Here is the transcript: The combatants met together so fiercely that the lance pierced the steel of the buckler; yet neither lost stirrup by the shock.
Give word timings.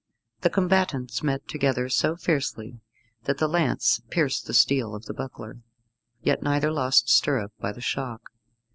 The 0.39 0.49
combatants 0.49 1.21
met 1.21 1.47
together 1.47 1.87
so 1.87 2.15
fiercely 2.15 2.79
that 3.25 3.37
the 3.37 3.47
lance 3.47 4.01
pierced 4.09 4.47
the 4.47 4.53
steel 4.55 4.95
of 4.95 5.05
the 5.05 5.13
buckler; 5.13 5.61
yet 6.23 6.41
neither 6.41 6.71
lost 6.71 7.07
stirrup 7.07 7.53
by 7.59 7.71
the 7.71 7.81
shock. 7.81 8.31